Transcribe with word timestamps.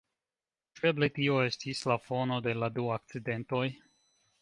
Ĉu 0.77 0.87
eble 0.91 1.09
tio 1.17 1.35
estis 1.51 1.83
la 1.93 1.99
fono 2.07 2.41
de 2.49 2.57
la 2.65 2.73
du 2.79 2.91
akcidentoj? 2.99 3.65